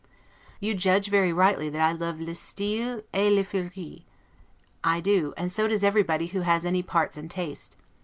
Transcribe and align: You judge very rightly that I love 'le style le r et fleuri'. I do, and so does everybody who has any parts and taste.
You 0.59 0.73
judge 0.73 1.09
very 1.11 1.31
rightly 1.31 1.69
that 1.69 1.79
I 1.79 1.91
love 1.91 2.19
'le 2.19 2.33
style 2.33 3.03
le 3.03 3.03
r 3.13 3.39
et 3.39 3.45
fleuri'. 3.45 4.03
I 4.83 4.99
do, 4.99 5.31
and 5.37 5.51
so 5.51 5.67
does 5.67 5.83
everybody 5.83 6.25
who 6.25 6.41
has 6.41 6.65
any 6.65 6.81
parts 6.81 7.17
and 7.17 7.29
taste. 7.29 7.75